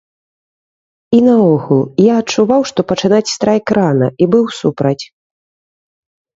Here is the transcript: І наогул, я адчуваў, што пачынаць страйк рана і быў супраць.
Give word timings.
І 1.17 1.19
наогул, 1.27 1.81
я 2.05 2.13
адчуваў, 2.23 2.61
што 2.71 2.87
пачынаць 2.93 3.29
страйк 3.35 3.65
рана 3.81 4.07
і 4.21 4.25
быў 4.35 4.43
супраць. 4.65 4.99